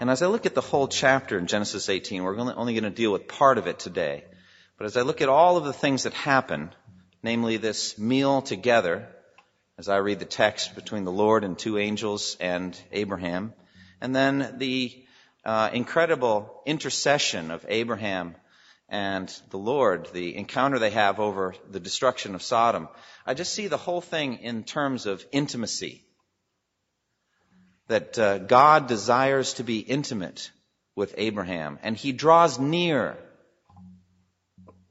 [0.00, 2.90] And as I look at the whole chapter in Genesis 18, we're only going to
[2.90, 4.24] deal with part of it today.
[4.78, 6.70] But as I look at all of the things that happen,
[7.22, 9.06] namely this meal together,
[9.76, 13.52] as I read the text between the Lord and two angels and Abraham,
[14.00, 15.04] and then the
[15.44, 18.36] uh, incredible intercession of Abraham
[18.88, 22.88] and the Lord, the encounter they have over the destruction of Sodom,
[23.26, 26.06] I just see the whole thing in terms of intimacy
[27.90, 30.52] that uh, God desires to be intimate
[30.94, 33.18] with Abraham, and he draws near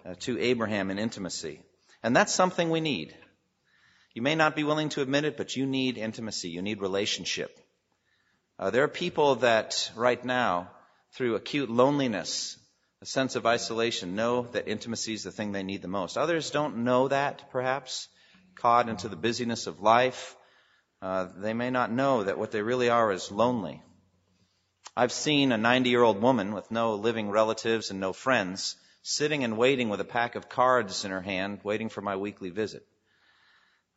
[0.06, 1.62] uh, to Abraham in intimacy.
[2.04, 3.16] And that's something we need.
[4.14, 6.50] You may not be willing to admit it, but you need intimacy.
[6.50, 7.58] You need relationship.
[8.58, 10.70] Uh, there are people that right now,
[11.14, 12.58] through acute loneliness,
[13.02, 16.18] a sense of isolation, know that intimacy is the thing they need the most.
[16.18, 18.10] Others don't know that, perhaps,
[18.56, 20.36] caught into the busyness of life,
[21.02, 23.82] uh, they may not know that what they really are is lonely.
[24.96, 29.44] I've seen a 90 year old woman with no living relatives and no friends sitting
[29.44, 32.86] and waiting with a pack of cards in her hand, waiting for my weekly visit.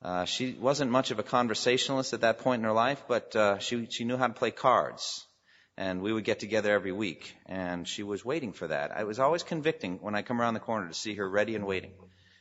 [0.00, 3.58] Uh, she wasn't much of a conversationalist at that point in her life, but uh,
[3.58, 5.24] she she knew how to play cards,
[5.76, 8.90] and we would get together every week, and she was waiting for that.
[8.90, 11.66] I was always convicting when I come around the corner to see her ready and
[11.66, 11.92] waiting.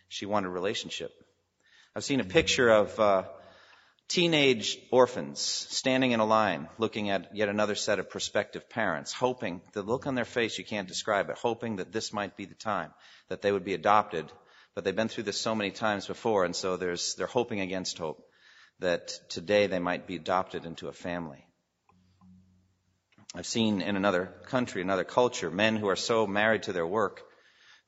[0.08, 1.12] She wanted a relationship.
[1.96, 3.24] I've seen a picture of uh,
[4.12, 9.62] teenage orphans standing in a line looking at yet another set of prospective parents, hoping,
[9.72, 12.54] the look on their face, you can't describe it, hoping that this might be the
[12.56, 12.92] time,
[13.30, 14.30] that they would be adopted.
[14.76, 17.98] But they've been through this so many times before, and so there's, they're hoping against
[17.98, 18.22] hope
[18.80, 21.46] that today they might be adopted into a family.
[23.34, 27.22] I've seen in another country, another culture, men who are so married to their work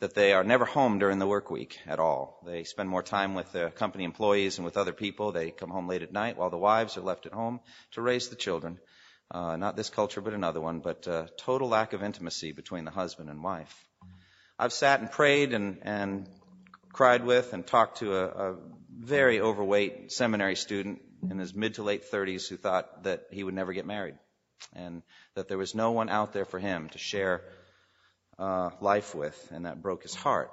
[0.04, 2.38] that they are never home during the work week at all.
[2.46, 5.32] They spend more time with the company employees and with other people.
[5.32, 7.62] They come home late at night while the wives are left at home
[7.94, 8.80] to raise the children.
[9.32, 12.92] Uh, not this culture, but another one, but uh, total lack of intimacy between the
[12.92, 13.74] husband and wife.
[14.60, 16.28] I've sat and prayed and, and
[16.92, 18.56] cried with and talked to a, a
[18.94, 23.56] very overweight seminary student in his mid to late 30s who thought that he would
[23.56, 24.16] never get married
[24.74, 25.02] and
[25.36, 27.42] that there was no one out there for him to share
[28.40, 30.52] uh, life with, and that broke his heart.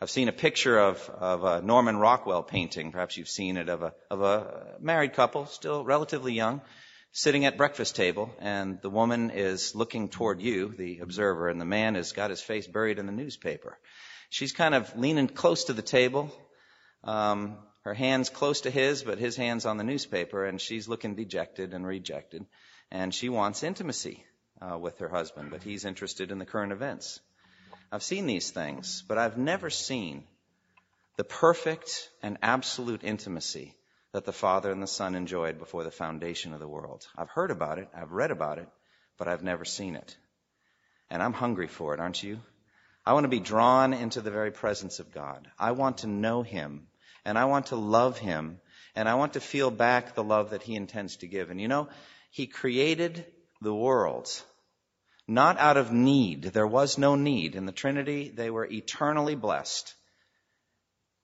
[0.00, 3.82] I've seen a picture of, of a Norman Rockwell painting, perhaps you've seen it, of
[3.82, 6.60] a, of a married couple, still relatively young,
[7.12, 11.64] sitting at breakfast table, and the woman is looking toward you, the observer, and the
[11.64, 13.78] man has got his face buried in the newspaper.
[14.28, 16.32] She's kind of leaning close to the table,
[17.04, 21.14] um, her hands close to his, but his hands on the newspaper, and she's looking
[21.14, 22.44] dejected and rejected,
[22.90, 24.24] and she wants intimacy
[24.62, 27.20] uh, with her husband, but he's interested in the current events.
[27.90, 30.24] I've seen these things, but I've never seen
[31.16, 33.74] the perfect and absolute intimacy
[34.12, 37.06] that the Father and the Son enjoyed before the foundation of the world.
[37.16, 38.68] I've heard about it, I've read about it,
[39.18, 40.16] but I've never seen it.
[41.10, 42.40] And I'm hungry for it, aren't you?
[43.04, 45.50] I want to be drawn into the very presence of God.
[45.58, 46.86] I want to know Him,
[47.24, 48.60] and I want to love Him,
[48.94, 51.50] and I want to feel back the love that He intends to give.
[51.50, 51.88] And you know,
[52.30, 53.26] He created
[53.60, 54.30] the world
[55.32, 56.42] not out of need.
[56.42, 57.54] There was no need.
[57.54, 59.94] In the Trinity, they were eternally blessed.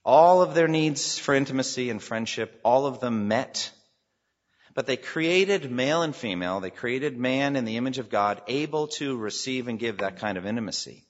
[0.04, 3.70] All of their needs for intimacy and friendship, all of them met.
[4.74, 8.88] But they created male and female, they created man in the image of God, able
[8.98, 11.04] to receive and give that kind of intimacy.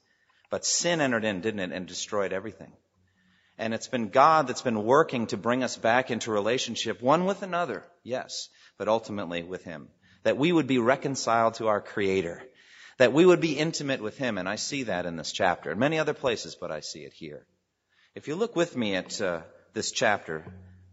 [0.50, 2.72] But sin entered in, didn't it, and destroyed everything.
[3.58, 7.42] And it's been God that's been working to bring us back into relationship, one with
[7.42, 8.48] another, yes,
[8.78, 9.88] but ultimately with Him.
[10.22, 12.42] That we would be reconciled to our Creator
[12.98, 14.38] that we would be intimate with him.
[14.38, 17.12] And I see that in this chapter, and many other places, but I see it
[17.12, 17.46] here.
[18.14, 19.42] If you look with me at uh,
[19.72, 20.44] this chapter,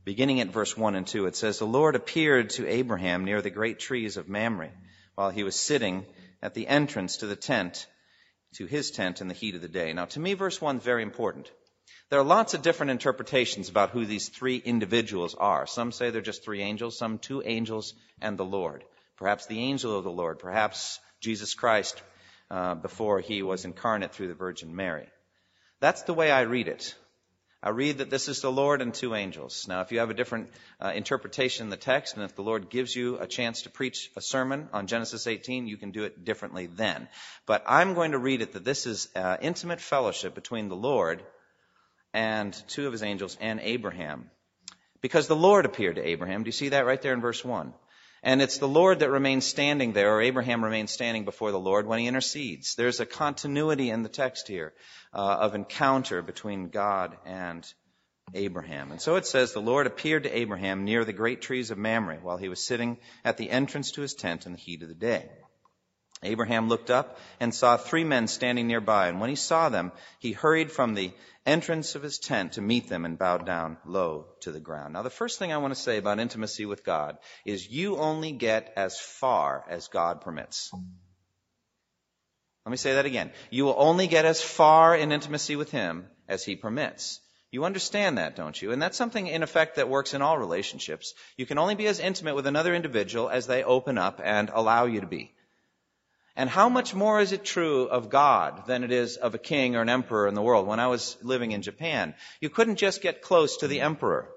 [0.04, 3.50] beginning at verse 1 and 2, it says, The Lord appeared to Abraham near the
[3.50, 4.72] great trees of Mamre
[5.16, 6.06] while he was sitting
[6.42, 7.88] at the entrance to the tent,
[8.56, 9.92] to his tent in the heat of the day.
[9.94, 11.52] Now, to me, verse 1 is very important.
[12.10, 15.66] There are lots of different interpretations about who these three individuals are.
[15.66, 18.84] Some say they're just three angels, some two angels and the Lord.
[19.18, 22.04] Perhaps the angel of the Lord, perhaps Jesus Christ
[22.52, 25.08] uh, before he was incarnate through the Virgin Mary.
[25.80, 26.94] That's the way I read it.
[27.64, 29.66] I read that this is the Lord and two angels.
[29.68, 32.70] Now, if you have a different uh, interpretation of the text, and if the Lord
[32.70, 36.24] gives you a chance to preach a sermon on Genesis 18, you can do it
[36.24, 37.08] differently then.
[37.48, 41.24] But I'm going to read it that this is uh, intimate fellowship between the Lord
[42.14, 44.30] and two of his angels and Abraham.
[45.02, 46.44] Because the Lord appeared to Abraham.
[46.44, 47.74] Do you see that right there in verse 1?
[48.26, 51.86] And it's the Lord that remains standing there, or Abraham remains standing before the Lord
[51.86, 52.74] when he intercedes.
[52.74, 54.74] There's a continuity in the text here
[55.14, 57.64] uh, of encounter between God and
[58.34, 58.92] Abraham.
[58.92, 62.18] And so it says, the Lord appeared to Abraham near the great trees of Mamre
[62.20, 64.96] while he was sitting at the entrance to his tent in the heat of the
[64.96, 65.30] day.
[66.24, 70.32] Abraham looked up and saw three men standing nearby, and when he saw them, he
[70.32, 71.14] hurried from the
[71.46, 74.94] entrance of his tent to meet them and bowed down low to the ground.
[74.94, 78.32] Now, the first thing I want to say about intimacy with God is you only
[78.32, 80.72] get as far as God permits.
[82.66, 83.32] Let me say that again.
[83.52, 87.22] You will only get as far in intimacy with Him as He permits.
[87.52, 88.72] You understand that, don't you?
[88.72, 91.14] And that's something, in effect, that works in all relationships.
[91.38, 94.86] You can only be as intimate with another individual as they open up and allow
[94.86, 95.35] you to be.
[96.36, 99.76] And how much more is it true of God than it is of a king
[99.76, 100.68] or an emperor in the world?
[100.68, 104.30] When I was living in Japan, you couldn't just get close to the emperor.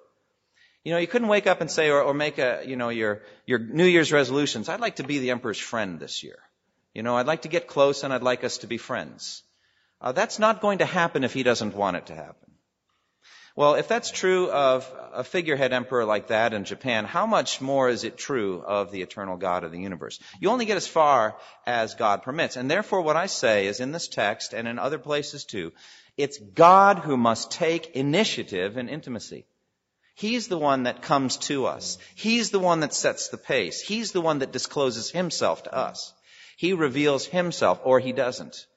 [0.84, 3.22] You know, you couldn't wake up and say, or, or make a, you know, your,
[3.46, 4.68] your New Year's resolutions.
[4.68, 6.38] I'd like to be the emperor's friend this year.
[6.94, 9.42] You know, I'd like to get close and I'd like us to be friends.
[10.00, 12.47] Uh, that's not going to happen if he doesn't want it to happen.
[13.58, 17.88] Well, if that's true of a figurehead emperor like that in Japan, how much more
[17.88, 20.20] is it true of the eternal God of the universe?
[20.38, 22.54] You only get as far as God permits.
[22.54, 25.72] And therefore, what I say is in this text and in other places too,
[26.16, 29.44] it's God who must take initiative in intimacy.
[30.14, 31.98] He's the one that comes to us.
[32.14, 33.80] He's the one that sets the pace.
[33.80, 36.14] He's the one that discloses himself to us.
[36.56, 38.68] He reveals himself, or he doesn't.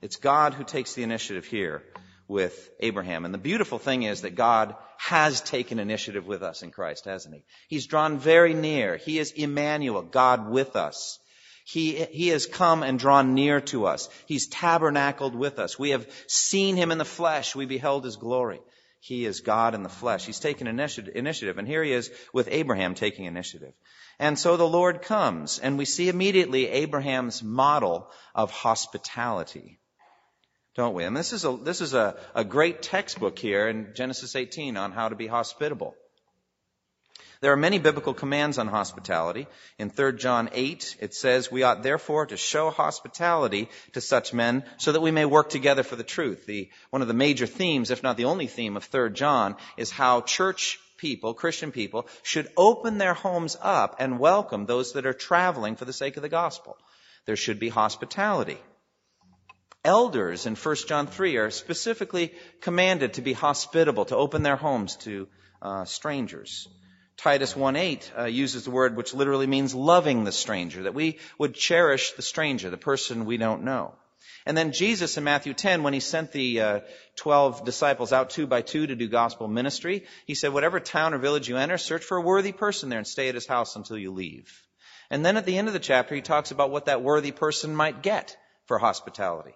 [0.00, 1.82] It's God who takes the initiative here
[2.28, 3.24] with Abraham.
[3.24, 7.34] And the beautiful thing is that God has taken initiative with us in Christ, hasn't
[7.34, 7.44] he?
[7.68, 8.96] He's drawn very near.
[8.96, 11.18] He is Emmanuel, God with us.
[11.66, 14.08] He, he has come and drawn near to us.
[14.26, 15.78] He's tabernacled with us.
[15.78, 17.54] We have seen him in the flesh.
[17.54, 18.60] We beheld his glory.
[19.00, 20.24] He is God in the flesh.
[20.24, 21.58] He's taken initiative.
[21.58, 23.72] And here he is with Abraham taking initiative.
[24.18, 29.78] And so the Lord comes, and we see immediately Abraham's model of hospitality
[30.74, 31.04] don't we?
[31.04, 34.92] And this is a, this is a, a great textbook here in Genesis 18 on
[34.92, 35.94] how to be hospitable.
[37.40, 39.46] There are many biblical commands on hospitality.
[39.78, 44.64] In 3 John 8, it says, We ought therefore to show hospitality to such men
[44.78, 46.46] so that we may work together for the truth.
[46.46, 49.90] The, one of the major themes, if not the only theme of 3 John, is
[49.90, 55.12] how church people, Christian people, should open their homes up and welcome those that are
[55.12, 56.78] traveling for the sake of the gospel.
[57.26, 58.58] There should be hospitality.
[59.84, 62.32] Elders in 1 John 3 are specifically
[62.62, 65.28] commanded to be hospitable, to open their homes to
[65.60, 66.66] uh, strangers.
[67.18, 71.54] Titus 1:8 uh, uses the word which literally means loving the stranger, that we would
[71.54, 73.94] cherish the stranger, the person we don't know.
[74.46, 76.80] And then Jesus in Matthew 10, when he sent the uh,
[77.16, 81.18] 12 disciples out two by two to do gospel ministry, he said, whatever town or
[81.18, 83.98] village you enter, search for a worthy person there and stay at his house until
[83.98, 84.62] you leave.
[85.10, 87.76] And then at the end of the chapter, he talks about what that worthy person
[87.76, 88.34] might get
[88.66, 89.54] for hospitality.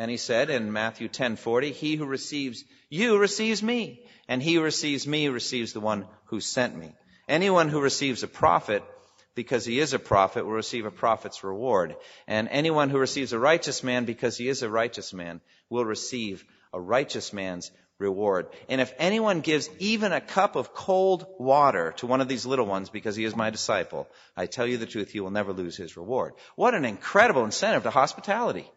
[0.00, 4.62] And he said in Matthew 10:40, "He who receives you receives me, and he who
[4.62, 6.94] receives me receives the one who sent me.
[7.28, 8.82] Anyone who receives a prophet
[9.34, 13.38] because he is a prophet will receive a prophet's reward, and anyone who receives a
[13.38, 18.46] righteous man because he is a righteous man will receive a righteous man's reward.
[18.70, 22.64] And if anyone gives even a cup of cold water to one of these little
[22.64, 25.76] ones because he is my disciple, I tell you the truth, he will never lose
[25.76, 26.32] his reward.
[26.56, 28.72] What an incredible incentive to hospitality.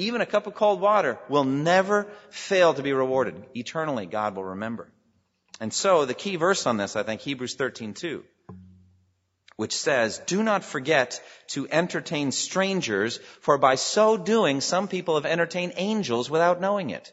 [0.00, 3.34] Even a cup of cold water will never fail to be rewarded.
[3.54, 4.90] Eternally, God will remember.
[5.60, 8.24] And so, the key verse on this, I think, Hebrews 13, 2,
[9.56, 15.26] which says, Do not forget to entertain strangers, for by so doing, some people have
[15.26, 17.12] entertained angels without knowing it.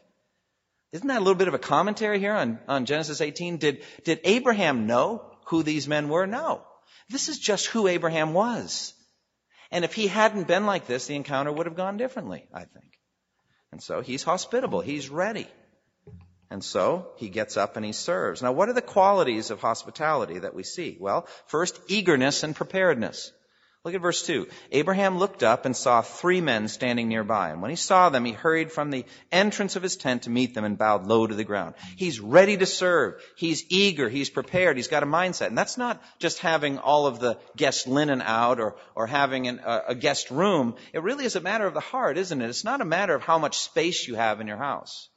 [0.92, 3.58] Isn't that a little bit of a commentary here on, on Genesis 18?
[3.58, 6.26] Did, did Abraham know who these men were?
[6.26, 6.62] No.
[7.10, 8.94] This is just who Abraham was.
[9.70, 12.98] And if he hadn't been like this, the encounter would have gone differently, I think.
[13.70, 14.80] And so he's hospitable.
[14.80, 15.46] He's ready.
[16.50, 18.42] And so he gets up and he serves.
[18.42, 20.96] Now, what are the qualities of hospitality that we see?
[20.98, 23.32] Well, first, eagerness and preparedness.
[23.88, 24.48] Look at verse 2.
[24.70, 27.48] Abraham looked up and saw three men standing nearby.
[27.48, 30.52] And when he saw them, he hurried from the entrance of his tent to meet
[30.52, 31.74] them and bowed low to the ground.
[31.96, 33.14] He's ready to serve.
[33.34, 34.10] He's eager.
[34.10, 34.76] He's prepared.
[34.76, 35.46] He's got a mindset.
[35.46, 39.62] And that's not just having all of the guest linen out or, or having an,
[39.64, 40.74] a, a guest room.
[40.92, 42.50] It really is a matter of the heart, isn't it?
[42.50, 45.08] It's not a matter of how much space you have in your house.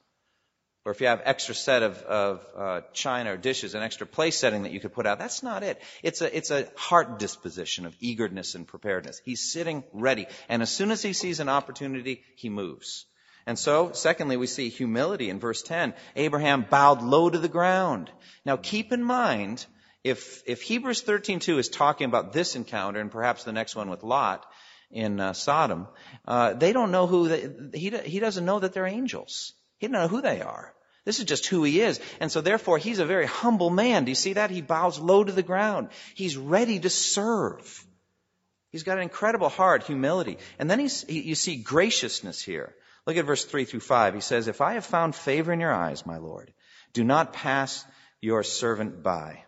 [0.84, 4.36] Or if you have extra set of, of uh, china or dishes, an extra place
[4.36, 5.80] setting that you could put out, that's not it.
[6.02, 9.20] It's a, it's a heart disposition of eagerness and preparedness.
[9.24, 10.26] He's sitting ready.
[10.48, 13.06] And as soon as he sees an opportunity, he moves.
[13.46, 15.94] And so, secondly, we see humility in verse 10.
[16.16, 18.10] Abraham bowed low to the ground.
[18.44, 19.64] Now keep in mind,
[20.02, 24.02] if, if Hebrews 13.2 is talking about this encounter and perhaps the next one with
[24.02, 24.44] Lot
[24.90, 25.86] in uh, Sodom,
[26.26, 29.54] uh, they don't know who, they, he, he doesn't know that they're angels.
[29.82, 30.72] He doesn't know who they are.
[31.04, 31.98] This is just who he is.
[32.20, 34.04] And so therefore, he's a very humble man.
[34.04, 34.52] Do you see that?
[34.52, 35.88] He bows low to the ground.
[36.14, 37.84] He's ready to serve.
[38.70, 40.38] He's got an incredible heart, humility.
[40.60, 42.76] And then he's, he, you see graciousness here.
[43.08, 44.14] Look at verse 3 through 5.
[44.14, 46.52] He says, If I have found favor in your eyes, my Lord,
[46.92, 47.84] do not pass
[48.20, 49.42] your servant by.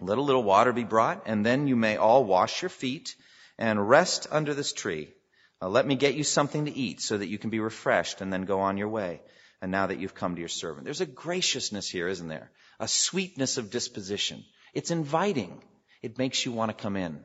[0.00, 3.16] Let a little water be brought, and then you may all wash your feet
[3.58, 5.12] and rest under this tree.
[5.60, 8.32] Uh, let me get you something to eat so that you can be refreshed and
[8.32, 9.20] then go on your way.
[9.62, 10.84] And now that you've come to your servant.
[10.84, 12.50] There's a graciousness here, isn't there?
[12.78, 14.44] A sweetness of disposition.
[14.72, 15.62] It's inviting.
[16.02, 17.20] It makes you want to come in.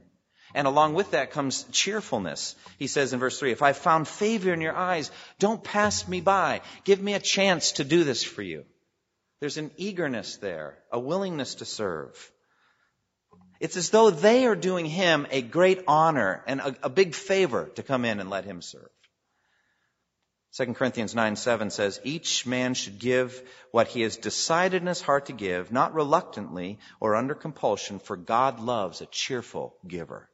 [0.54, 2.56] And along with that comes cheerfulness.
[2.78, 6.22] He says in verse 3, if I found favor in your eyes, don't pass me
[6.22, 6.62] by.
[6.84, 8.66] Give me a chance to do this for you.
[9.40, 12.32] There's an eagerness there, a willingness to serve.
[13.60, 17.66] It's as though they are doing him a great honor and a, a big favor
[17.76, 18.90] to come in and let him serve.
[20.58, 25.02] 2 Corinthians 9 7 says, Each man should give what he has decided in his
[25.02, 30.30] heart to give, not reluctantly or under compulsion, for God loves a cheerful giver.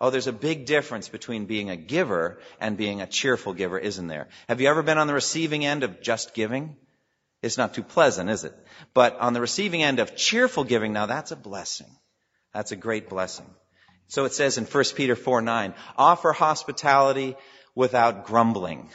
[0.00, 4.06] Oh, there's a big difference between being a giver and being a cheerful giver, isn't
[4.06, 4.28] there?
[4.48, 6.76] Have you ever been on the receiving end of just giving?
[7.42, 8.54] It's not too pleasant, is it?
[8.94, 11.90] But on the receiving end of cheerful giving, now that's a blessing.
[12.54, 13.50] That's a great blessing.
[14.06, 17.34] So it says in 1 Peter 4 9, offer hospitality
[17.74, 18.90] without grumbling.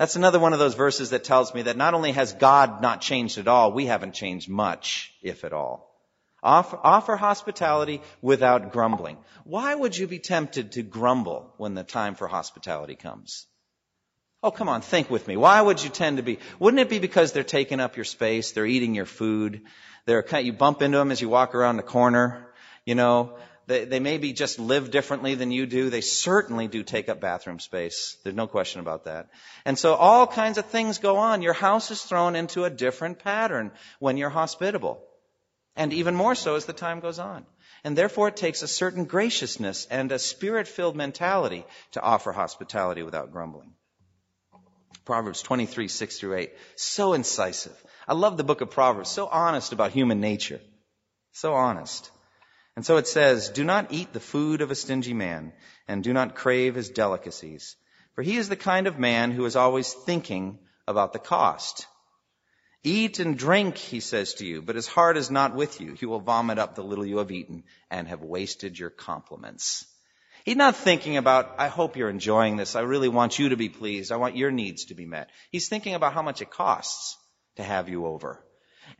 [0.00, 3.02] That's another one of those verses that tells me that not only has God not
[3.02, 5.94] changed at all, we haven't changed much, if at all.
[6.42, 9.18] Offer, offer, hospitality without grumbling.
[9.44, 13.46] Why would you be tempted to grumble when the time for hospitality comes?
[14.42, 15.36] Oh, come on, think with me.
[15.36, 16.38] Why would you tend to be?
[16.58, 19.60] Wouldn't it be because they're taking up your space, they're eating your food,
[20.06, 22.48] they're you bump into them as you walk around the corner,
[22.86, 23.36] you know,
[23.70, 25.90] they, they maybe just live differently than you do.
[25.90, 28.16] They certainly do take up bathroom space.
[28.24, 29.28] There's no question about that.
[29.64, 31.40] And so all kinds of things go on.
[31.40, 35.00] Your house is thrown into a different pattern when you're hospitable.
[35.76, 37.46] And even more so as the time goes on.
[37.84, 43.30] And therefore it takes a certain graciousness and a spirit-filled mentality to offer hospitality without
[43.30, 43.72] grumbling.
[45.04, 46.52] Proverbs 23, 6 through 8.
[46.74, 47.84] So incisive.
[48.08, 49.10] I love the book of Proverbs.
[49.10, 50.60] So honest about human nature.
[51.30, 52.10] So honest.
[52.76, 55.52] And so it says, Do not eat the food of a stingy man,
[55.88, 57.76] and do not crave his delicacies.
[58.14, 61.86] For he is the kind of man who is always thinking about the cost.
[62.82, 65.92] Eat and drink, he says to you, but his heart is not with you.
[65.94, 69.84] He will vomit up the little you have eaten and have wasted your compliments.
[70.44, 72.74] He's not thinking about, I hope you're enjoying this.
[72.74, 74.10] I really want you to be pleased.
[74.10, 75.28] I want your needs to be met.
[75.50, 77.18] He's thinking about how much it costs
[77.56, 78.42] to have you over.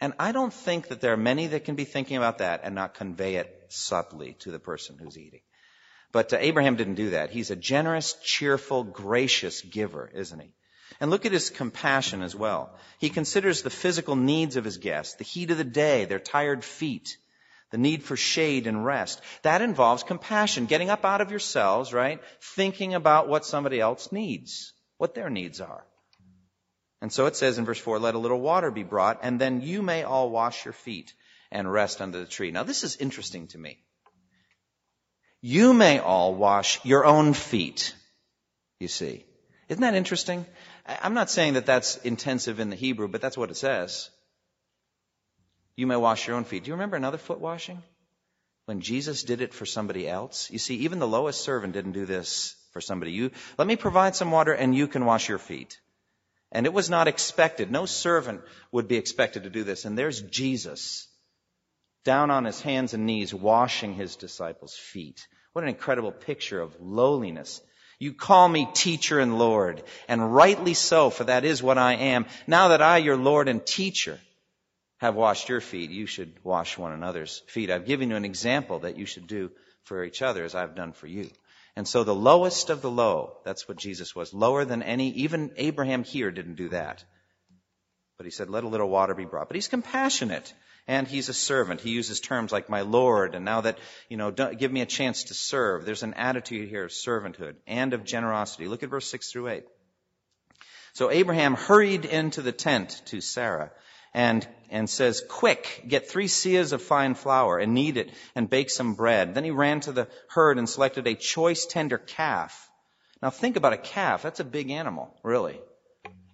[0.00, 2.74] And I don't think that there are many that can be thinking about that and
[2.74, 5.40] not convey it subtly to the person who's eating.
[6.12, 7.30] But uh, Abraham didn't do that.
[7.30, 10.52] He's a generous, cheerful, gracious giver, isn't he?
[11.00, 12.74] And look at his compassion as well.
[12.98, 16.64] He considers the physical needs of his guests, the heat of the day, their tired
[16.64, 17.16] feet,
[17.70, 19.20] the need for shade and rest.
[19.42, 22.20] That involves compassion, getting up out of yourselves, right?
[22.40, 25.84] Thinking about what somebody else needs, what their needs are.
[27.00, 29.62] And so it says in verse 4, let a little water be brought, and then
[29.62, 31.14] you may all wash your feet
[31.50, 32.50] and rest under the tree.
[32.50, 33.78] Now this is interesting to me.
[35.42, 37.94] You may all wash your own feet,
[38.78, 39.24] you see.
[39.68, 40.44] Isn't that interesting?
[40.86, 44.10] I'm not saying that that's intensive in the Hebrew, but that's what it says.
[45.76, 46.64] You may wash your own feet.
[46.64, 47.82] Do you remember another foot washing?
[48.66, 50.50] When Jesus did it for somebody else?
[50.50, 53.12] You see, even the lowest servant didn't do this for somebody.
[53.12, 55.80] You, let me provide some water and you can wash your feet.
[56.52, 57.70] And it was not expected.
[57.70, 58.42] No servant
[58.72, 59.84] would be expected to do this.
[59.84, 61.08] And there's Jesus
[62.04, 65.26] down on his hands and knees washing his disciples' feet.
[65.52, 67.60] What an incredible picture of lowliness
[68.00, 72.24] you call me teacher and Lord, and rightly so, for that is what I am.
[72.46, 74.18] Now that I, your Lord and teacher,
[75.00, 77.70] have washed your feet, you should wash one another's feet.
[77.70, 79.50] I've given you an example that you should do
[79.84, 81.30] for each other as I've done for you.
[81.76, 84.32] And so the lowest of the low, that's what Jesus was.
[84.32, 87.04] Lower than any, even Abraham here didn't do that.
[88.20, 89.48] But he said, let a little water be brought.
[89.48, 90.52] But he's compassionate
[90.86, 91.80] and he's a servant.
[91.80, 93.78] He uses terms like my Lord, and now that,
[94.10, 95.86] you know, give me a chance to serve.
[95.86, 98.68] There's an attitude here of servanthood and of generosity.
[98.68, 99.64] Look at verse 6 through 8.
[100.92, 103.72] So Abraham hurried into the tent to Sarah
[104.12, 108.68] and, and says, quick, get three seahs of fine flour and knead it and bake
[108.68, 109.34] some bread.
[109.34, 112.68] Then he ran to the herd and selected a choice tender calf.
[113.22, 114.20] Now think about a calf.
[114.20, 115.58] That's a big animal, really.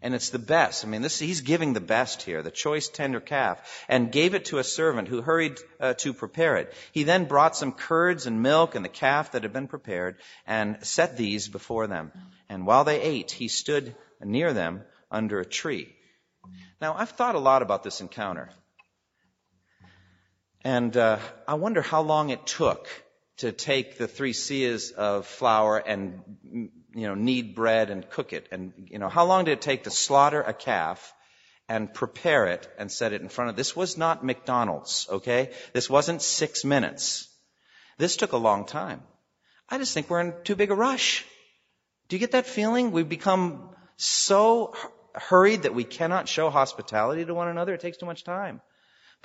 [0.02, 0.84] And it's the best.
[0.84, 4.46] I mean, this, he's giving the best here, the choice tender calf, and gave it
[4.46, 6.72] to a servant who hurried uh, to prepare it.
[6.92, 10.84] He then brought some curds and milk and the calf that had been prepared and
[10.86, 12.12] set these before them.
[12.48, 15.94] And while they ate, he stood near them under a tree.
[16.80, 18.50] Now, I've thought a lot about this encounter.
[20.62, 22.88] And uh, I wonder how long it took
[23.38, 26.22] to take the three seahs of flour and
[26.94, 28.48] you know knead bread and cook it.
[28.50, 31.14] And you know how long did it take to slaughter a calf
[31.68, 35.50] and prepare it and set it in front of this was not McDonald's okay?
[35.72, 37.28] This wasn't 6 minutes.
[37.98, 39.02] This took a long time.
[39.68, 41.24] I just think we're in too big a rush.
[42.08, 42.92] Do you get that feeling?
[42.92, 44.74] We've become so
[45.14, 47.74] hurried that we cannot show hospitality to one another.
[47.74, 48.60] It takes too much time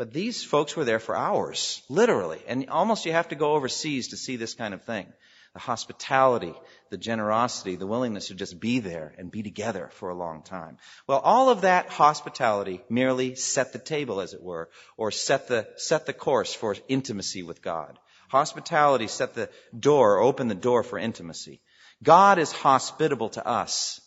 [0.02, 2.42] but these folks were there for hours, literally.
[2.48, 5.06] And almost you have to go overseas to see this kind of thing.
[5.54, 6.56] The hospitality,
[6.90, 10.80] the generosity, the willingness to just be there and be together for a long time.
[11.06, 15.68] Well, all of that hospitality merely set the table, as it were, or set the,
[15.78, 18.00] set the course for intimacy with God.
[18.30, 21.62] Hospitality set the door, open the door for intimacy.
[22.02, 24.02] God is hospitable to us.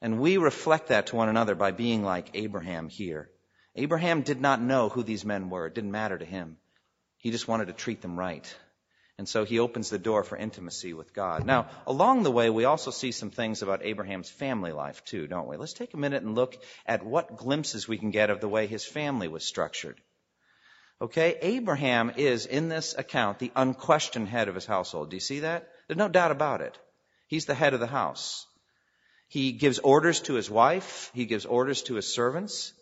[0.00, 3.32] And we reflect that to one another by being like Abraham here.
[3.78, 5.66] Abraham did not know who these men were.
[5.66, 6.56] It didn't matter to him.
[7.18, 8.56] He just wanted to treat them right.
[9.18, 11.44] And so he opens the door for intimacy with God.
[11.44, 15.48] Now, along the way, we also see some things about Abraham's family life too, don't
[15.48, 15.56] we?
[15.56, 16.56] Let's take a minute and look
[16.86, 20.00] at what glimpses we can get of the way his family was structured.
[21.00, 25.10] Okay, Abraham is, in this account, the unquestioned head of his household.
[25.10, 25.68] Do you see that?
[25.86, 26.76] There's no doubt about it.
[27.28, 28.46] He's the head of the house.
[29.28, 31.12] He gives orders to his wife.
[31.14, 32.72] He gives orders to his servants.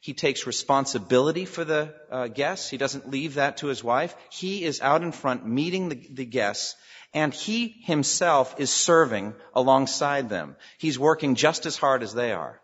[0.00, 2.70] He takes responsibility for the uh, guests.
[2.70, 4.14] He doesn't leave that to his wife.
[4.30, 6.76] He is out in front meeting the, the guests
[7.14, 10.56] and he himself is serving alongside them.
[10.78, 12.60] He's working just as hard as they are.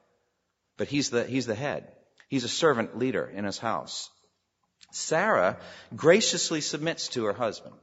[0.76, 1.92] But he's the, he's the head.
[2.28, 4.10] He's a servant leader in his house.
[4.90, 5.58] Sarah
[5.94, 7.74] graciously submits to her husband.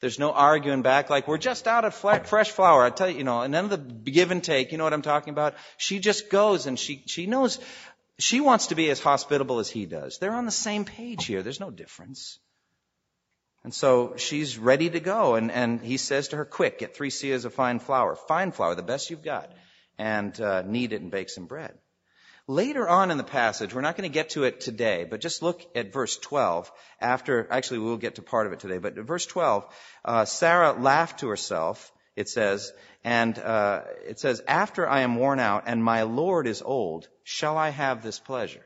[0.00, 2.84] There's no arguing back like, we're just out of fresh flour.
[2.84, 4.92] I tell you, you know, and none of the give and take, you know what
[4.92, 5.54] I'm talking about?
[5.78, 7.58] She just goes and she, she knows
[8.18, 10.18] she wants to be as hospitable as he does.
[10.18, 11.42] They're on the same page here.
[11.42, 12.38] There's no difference.
[13.62, 15.34] And so she's ready to go.
[15.34, 18.14] And, and he says to her, quick, get three seahs of fine flour.
[18.14, 19.52] Fine flour, the best you've got.
[19.98, 21.76] And uh, knead it and bake some bread.
[22.48, 25.42] Later on in the passage, we're not going to get to it today, but just
[25.42, 26.70] look at verse 12.
[27.00, 29.66] After, actually, we'll get to part of it today, but verse 12,
[30.04, 35.40] uh, Sarah laughed to herself, it says, and uh, it says, After I am worn
[35.40, 38.64] out and my Lord is old, shall I have this pleasure?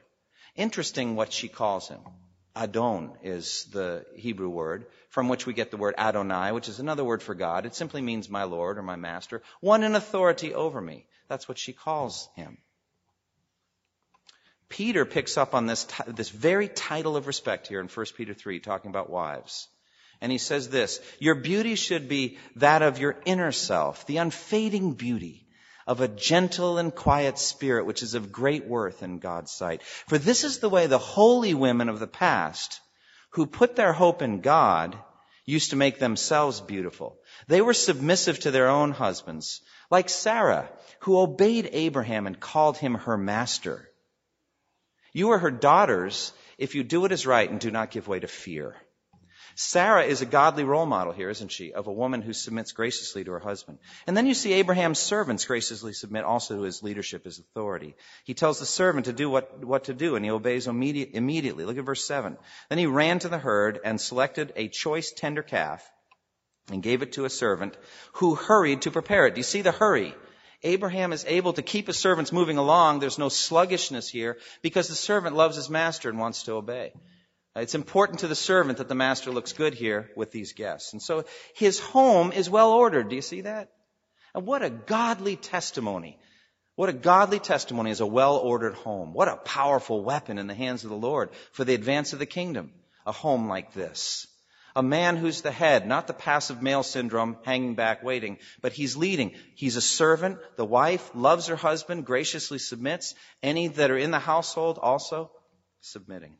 [0.55, 2.01] Interesting what she calls him.
[2.55, 7.03] Adon is the Hebrew word from which we get the word Adonai, which is another
[7.03, 7.64] word for God.
[7.64, 11.07] It simply means my Lord or my master, one in authority over me.
[11.27, 12.59] That's what she calls him.
[14.68, 18.61] Peter picks up on this, this very title of respect here in 1 Peter 3,
[18.61, 19.68] talking about wives.
[20.20, 24.92] And he says this, your beauty should be that of your inner self, the unfading
[24.92, 25.46] beauty
[25.90, 29.83] of a gentle and quiet spirit, which is of great worth in God's sight.
[30.07, 32.81] For this is the way the holy women of the past,
[33.31, 34.96] who put their hope in God,
[35.44, 37.18] used to make themselves beautiful.
[37.48, 42.94] They were submissive to their own husbands, like Sarah, who obeyed Abraham and called him
[42.94, 43.90] her master.
[45.12, 48.20] You are her daughters if you do what is right and do not give way
[48.20, 48.76] to fear.
[49.55, 53.25] Sarah is a godly role model here, isn't she, of a woman who submits graciously
[53.25, 53.79] to her husband.
[54.07, 57.95] And then you see Abraham's servants graciously submit also to his leadership, his authority.
[58.25, 61.65] He tells the servant to do what, what to do, and he obeys immediate, immediately.
[61.65, 62.37] Look at verse 7.
[62.69, 65.89] Then he ran to the herd and selected a choice tender calf
[66.71, 67.77] and gave it to a servant
[68.15, 69.35] who hurried to prepare it.
[69.35, 70.15] Do you see the hurry?
[70.63, 73.01] Abraham is able to keep his servants moving along.
[73.01, 76.93] There's no sluggishness here because the servant loves his master and wants to obey.
[77.57, 80.93] Uh, it's important to the servant that the master looks good here with these guests.
[80.93, 83.09] And so his home is well ordered.
[83.09, 83.71] Do you see that?
[84.35, 86.19] And what a godly testimony.
[86.77, 89.13] What a godly testimony is a well ordered home.
[89.13, 92.27] What a powerful weapon in the hands of the Lord for the advance of the
[92.27, 92.73] kingdom.
[93.05, 94.27] A home like this.
[94.77, 98.97] A man who's the head, not the passive male syndrome, hanging back, waiting, but he's
[98.97, 99.35] leading.
[99.57, 100.39] He's a servant.
[100.57, 103.17] The wife loves her husband, graciously submits.
[103.43, 105.33] Any that are in the household also
[105.81, 106.37] submitting.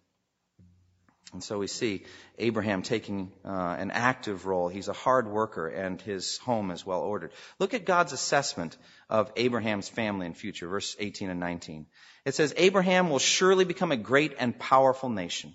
[1.33, 2.05] And so we see
[2.39, 4.69] Abraham taking uh, an active role.
[4.69, 7.33] He's a hard worker, and his home is well ordered.
[7.61, 8.77] Look at God's assessment
[9.09, 11.87] of Abraham's family and future, verse 18 and 19.
[12.25, 15.55] It says, Abraham will surely become a great and powerful nation,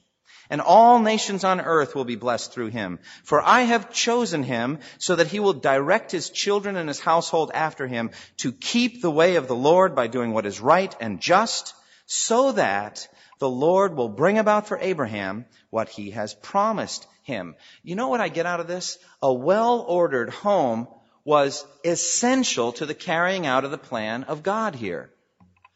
[0.50, 3.00] and all nations on earth will be blessed through him.
[3.26, 7.52] For I have chosen him so that he will direct his children and his household
[7.54, 11.20] after him to keep the way of the Lord by doing what is right and
[11.20, 11.74] just,
[12.06, 13.08] so that
[13.40, 17.56] the Lord will bring about for Abraham what he has promised him.
[17.84, 18.98] You know what I get out of this?
[19.22, 20.88] A well-ordered home
[21.24, 25.12] was essential to the carrying out of the plan of God here.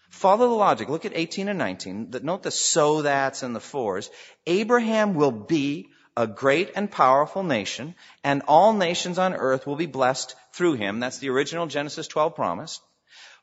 [0.10, 0.90] Follow the logic.
[0.90, 2.14] Look at 18 and 19.
[2.24, 4.10] Note the so that's and the fors.
[4.46, 9.86] Abraham will be a great and powerful nation, and all nations on earth will be
[9.86, 11.00] blessed through him.
[11.00, 12.82] That's the original Genesis 12 promise.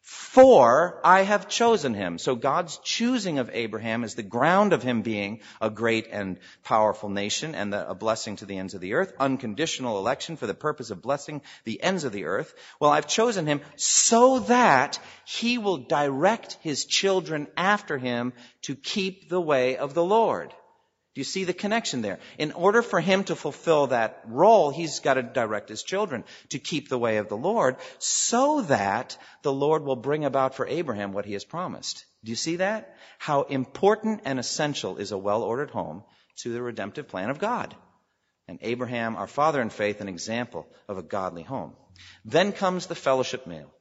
[0.07, 2.19] For I have chosen him.
[2.19, 7.09] So God's choosing of Abraham is the ground of him being a great and powerful
[7.09, 9.12] nation and the, a blessing to the ends of the earth.
[9.19, 12.55] Unconditional election for the purpose of blessing the ends of the earth.
[12.79, 19.29] Well, I've chosen him so that he will direct his children after him to keep
[19.29, 20.55] the way of the Lord.
[21.16, 22.18] Do you see the connection there?
[22.37, 26.59] In order for him to fulfill that role, he's got to direct his children to
[26.59, 31.14] keep the way of the Lord so that the Lord will bring about for Abraham
[31.14, 32.05] what he has promised.
[32.22, 32.98] Do you see that?
[33.18, 36.05] How important and essential is a well-ordered home
[36.42, 37.74] to the redemptive plan of God.
[38.46, 41.76] And Abraham, our father in faith, an example of a godly home.
[42.26, 43.72] Then comes the fellowship meal.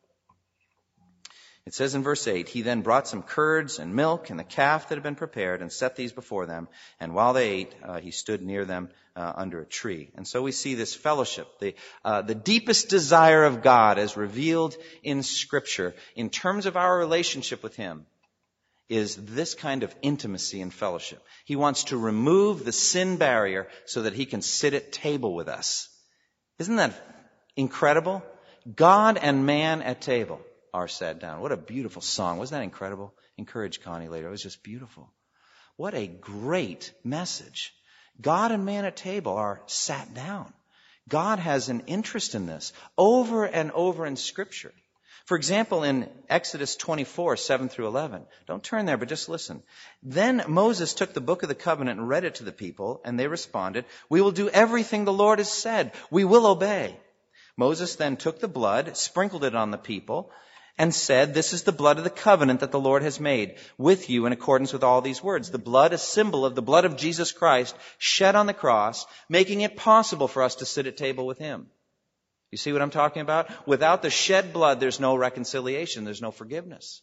[1.66, 4.90] It says in verse 8, He then brought some curds and milk and the calf
[4.90, 6.68] that had been prepared and set these before them.
[7.00, 10.12] And while they ate, uh, he stood near them uh, under a tree.
[10.16, 11.74] And so we see this fellowship, the,
[12.04, 17.64] uh, the deepest desire of God as revealed in Scripture in terms of our relationship
[17.64, 18.06] with Him
[18.88, 21.24] is this kind of intimacy and fellowship.
[21.46, 25.48] He wants to remove the sin barrier so that He can sit at table with
[25.48, 25.90] us.
[26.60, 26.94] Isn't that
[27.56, 28.24] incredible?
[28.76, 30.40] God and man at table
[30.76, 31.40] are sat down.
[31.40, 32.38] What a beautiful song.
[32.38, 33.14] Wasn't that incredible?
[33.38, 34.28] Encourage Connie later.
[34.28, 35.10] It was just beautiful.
[35.78, 37.74] What a great message.
[38.20, 40.54] God and man at table are sat down.
[41.08, 44.74] God has an interest in this over and over in scripture.
[45.26, 48.26] For example, in Exodus 24, 7 through 11.
[48.46, 49.64] Don't turn there, but just listen.
[50.04, 53.18] Then Moses took the book of the covenant and read it to the people, and
[53.20, 55.94] they responded, We will do everything the Lord has said.
[56.12, 56.96] We will obey.
[57.58, 60.32] Moses then took the blood, sprinkled it on the people,
[60.78, 64.10] and said, This is the blood of the covenant that the Lord has made with
[64.10, 65.50] you in accordance with all these words.
[65.50, 69.62] The blood, a symbol of the blood of Jesus Christ shed on the cross, making
[69.62, 71.68] it possible for us to sit at table with Him.
[72.52, 73.68] You see what I'm talking about?
[73.68, 77.02] Without the shed blood, there's no reconciliation, there's no forgiveness.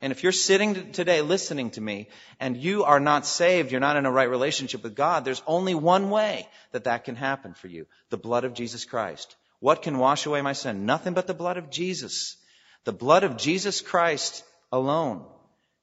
[0.00, 3.96] And if you're sitting today listening to me and you are not saved, you're not
[3.96, 7.66] in a right relationship with God, there's only one way that that can happen for
[7.66, 7.86] you.
[8.10, 9.34] The blood of Jesus Christ.
[9.58, 10.86] What can wash away my sin?
[10.86, 12.36] Nothing but the blood of Jesus.
[12.84, 15.24] The blood of Jesus Christ alone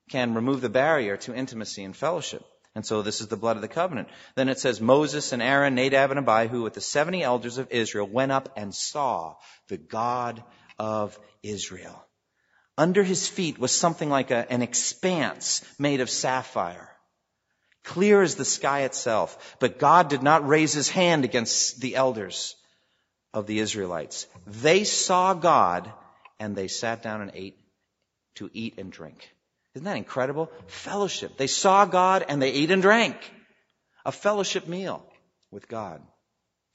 [0.09, 2.43] can remove the barrier to intimacy and fellowship.
[2.75, 4.09] And so this is the blood of the covenant.
[4.35, 8.07] Then it says Moses and Aaron, Nadab and Abihu with the 70 elders of Israel
[8.07, 9.35] went up and saw
[9.69, 10.43] the God
[10.77, 12.05] of Israel.
[12.77, 16.89] Under his feet was something like a, an expanse made of sapphire.
[17.85, 19.55] Clear as the sky itself.
[19.59, 22.55] But God did not raise his hand against the elders
[23.33, 24.27] of the Israelites.
[24.45, 25.93] They saw God
[26.39, 27.57] and they sat down and ate
[28.35, 29.29] to eat and drink.
[29.73, 30.51] Isn't that incredible?
[30.67, 31.37] Fellowship.
[31.37, 33.17] They saw God and they ate and drank.
[34.05, 35.05] A fellowship meal
[35.51, 36.01] with God.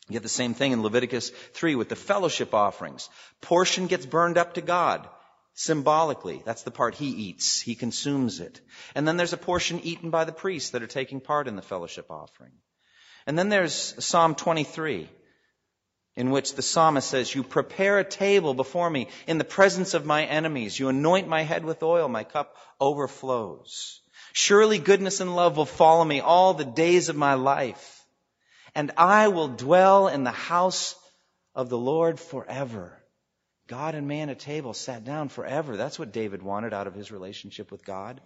[0.09, 3.09] You get the same thing in Leviticus 3 with the fellowship offerings.
[3.41, 5.09] Portion gets burned up to God
[5.55, 6.43] symbolically.
[6.45, 7.61] That's the part he eats.
[7.61, 8.61] He consumes it.
[8.95, 11.63] And then there's a portion eaten by the priests that are taking part in the
[11.63, 12.53] fellowship offering.
[13.27, 15.09] And then there's Psalm 23
[16.17, 20.05] in which the psalmist says, You prepare a table before me in the presence of
[20.05, 20.79] my enemies.
[20.79, 22.09] You anoint my head with oil.
[22.09, 24.01] My cup overflows.
[24.33, 28.05] Surely goodness and love will follow me all the days of my life.
[28.75, 30.95] And I will dwell in the house
[31.55, 32.97] of the Lord forever.
[33.67, 35.77] God and man at table sat down forever.
[35.77, 38.21] That's what David wanted out of his relationship with God.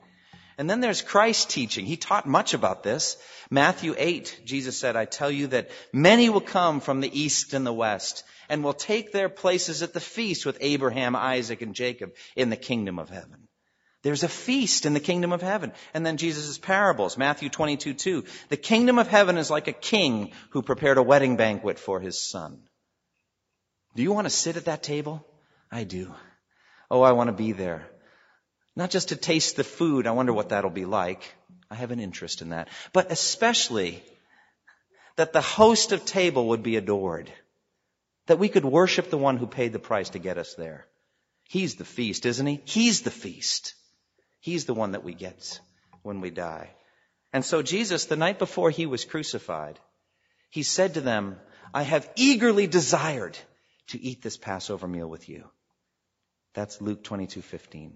[0.56, 1.84] And then there's Christ's teaching.
[1.84, 3.16] He taught much about this.
[3.50, 7.66] Matthew 8, Jesus said, I tell you that many will come from the east and
[7.66, 12.14] the west and will take their places at the feast with Abraham, Isaac, and Jacob
[12.36, 13.48] in the kingdom of heaven.
[14.02, 15.72] There's a feast in the kingdom of heaven.
[15.94, 18.24] And then Jesus' parables, Matthew 22, 2.
[18.50, 22.22] The kingdom of heaven is like a king who prepared a wedding banquet for his
[22.22, 22.60] son.
[23.96, 25.26] Do you want to sit at that table?
[25.72, 26.14] I do.
[26.90, 27.88] Oh, I want to be there.
[28.76, 31.34] Not just to taste the food, I wonder what that'll be like.
[31.70, 32.68] I have an interest in that.
[32.92, 34.02] But especially
[35.16, 37.30] that the host of table would be adored,
[38.26, 40.86] that we could worship the one who paid the price to get us there.
[41.48, 42.60] He's the feast, isn't he?
[42.64, 43.74] He's the feast.
[44.40, 45.60] He's the one that we get
[46.02, 46.70] when we die.
[47.32, 49.78] And so Jesus, the night before he was crucified,
[50.50, 51.38] he said to them,
[51.72, 53.36] I have eagerly desired
[53.88, 55.44] to eat this Passover meal with you.
[56.54, 57.92] That's Luke 22:15.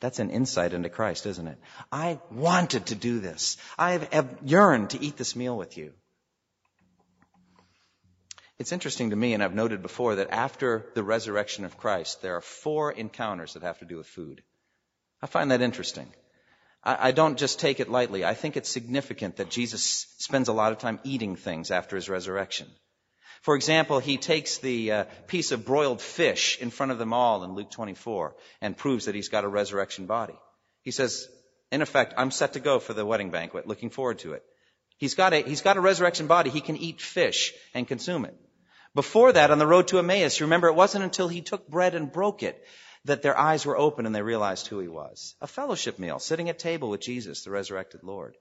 [0.00, 1.58] That's an insight into Christ, isn't it?
[1.90, 3.56] I wanted to do this.
[3.76, 5.92] I have yearned to eat this meal with you.
[8.58, 12.36] It's interesting to me, and I've noted before, that after the resurrection of Christ, there
[12.36, 14.42] are four encounters that have to do with food.
[15.22, 16.12] I find that interesting.
[16.82, 18.24] I, don't just take it lightly.
[18.24, 22.08] I think it's significant that Jesus spends a lot of time eating things after his
[22.08, 22.68] resurrection.
[23.42, 27.44] For example, he takes the uh, piece of broiled fish in front of them all
[27.44, 30.38] in Luke 24 and proves that he's got a resurrection body.
[30.82, 31.28] He says,
[31.70, 34.42] in effect, I'm set to go for the wedding banquet, looking forward to it.
[34.96, 36.50] He's got a, he's got a resurrection body.
[36.50, 38.34] He can eat fish and consume it.
[38.94, 42.10] Before that, on the road to Emmaus, remember, it wasn't until he took bread and
[42.10, 42.64] broke it
[43.04, 45.36] that their eyes were open and they realized who he was.
[45.40, 48.36] A fellowship meal, sitting at table with Jesus, the resurrected Lord.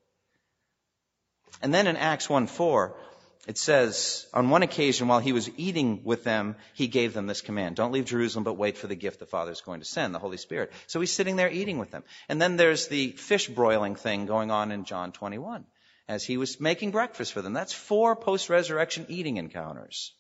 [1.62, 2.98] And then in Acts 1 4,
[3.46, 7.42] it says, on one occasion while he was eating with them, he gave them this
[7.42, 7.76] command.
[7.76, 10.20] Don't leave Jerusalem, but wait for the gift the Father is going to send, the
[10.20, 10.72] Holy Spirit.
[10.88, 12.04] So he's sitting there eating with them.
[12.28, 15.66] And then there's the fish broiling thing going on in John 21
[16.08, 17.54] as he was making breakfast for them.
[17.54, 20.14] That's four post-resurrection eating encounters.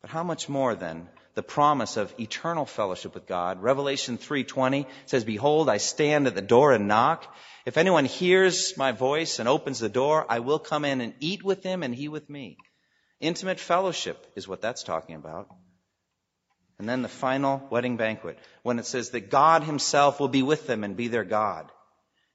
[0.00, 3.62] But how much more then the promise of eternal fellowship with God.
[3.62, 7.34] Revelation 3:20 says, "Behold, I stand at the door and knock.
[7.64, 11.42] If anyone hears my voice and opens the door, I will come in and eat
[11.44, 12.56] with him and he with me."
[13.20, 15.48] Intimate fellowship is what that's talking about.
[16.78, 20.66] And then the final wedding banquet, when it says that God himself will be with
[20.66, 21.70] them and be their God.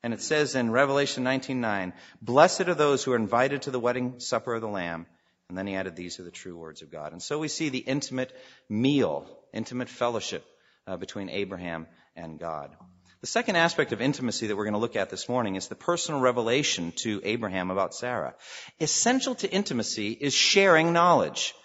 [0.04, 4.20] And it says in Revelation 19:9, "Blessed are those who are invited to the wedding
[4.20, 5.08] supper of the Lamb."
[5.50, 7.12] And then he added, These are the true words of God.
[7.12, 8.36] And so we see the intimate
[8.68, 10.46] meal, intimate fellowship
[10.88, 12.76] uh, between Abraham and God.
[13.22, 15.76] The second aspect of intimacy that we're going to look at this morning is the
[15.76, 18.36] personal revelation to Abraham about Sarah.
[18.80, 21.56] Essential to intimacy is sharing knowledge.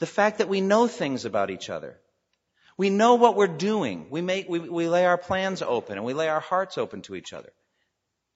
[0.00, 2.00] The fact that we know things about each other.
[2.76, 4.08] We know what we're doing.
[4.10, 7.14] We make, we, we lay our plans open and we lay our hearts open to
[7.14, 7.52] each other.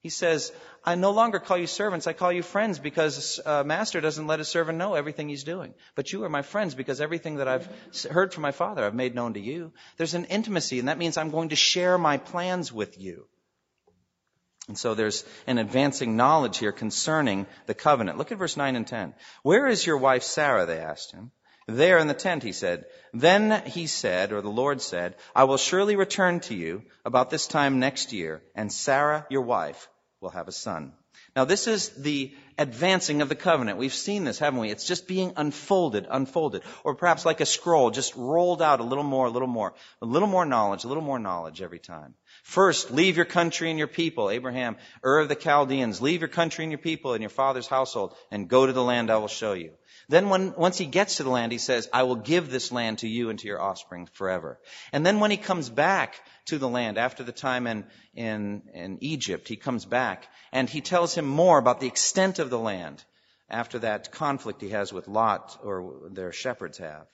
[0.00, 0.52] He says,
[0.84, 4.38] I no longer call you servants, I call you friends because a master doesn't let
[4.38, 5.74] his servant know everything he's doing.
[5.96, 7.68] But you are my friends because everything that I've
[8.08, 9.72] heard from my father I've made known to you.
[9.96, 13.26] There's an intimacy, and that means I'm going to share my plans with you.
[14.68, 18.18] And so there's an advancing knowledge here concerning the covenant.
[18.18, 19.14] Look at verse 9 and 10.
[19.42, 20.66] Where is your wife Sarah?
[20.66, 21.32] They asked him.
[21.68, 22.86] There in the tent, he said.
[23.12, 27.46] Then he said, or the Lord said, I will surely return to you about this
[27.46, 29.86] time next year, and Sarah, your wife,
[30.22, 30.94] will have a son.
[31.36, 33.76] Now this is the advancing of the covenant.
[33.76, 34.70] We've seen this, haven't we?
[34.70, 36.62] It's just being unfolded, unfolded.
[36.84, 39.74] Or perhaps like a scroll, just rolled out a little more, a little more.
[40.00, 42.14] A little more knowledge, a little more knowledge every time.
[42.44, 44.30] First, leave your country and your people.
[44.30, 48.14] Abraham, Ur of the Chaldeans, leave your country and your people and your father's household
[48.30, 49.72] and go to the land I will show you.
[50.08, 52.98] Then when, once he gets to the land, he says, I will give this land
[52.98, 54.58] to you and to your offspring forever.
[54.90, 58.98] And then when he comes back to the land after the time in, in, in
[59.02, 63.04] Egypt, he comes back and he tells him more about the extent of the land
[63.50, 67.06] after that conflict he has with Lot or their shepherds have.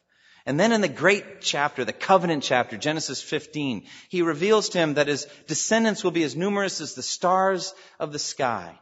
[0.47, 4.95] And then in the great chapter, the covenant chapter, Genesis 15, he reveals to him
[4.95, 8.79] that his descendants will be as numerous as the stars of the sky.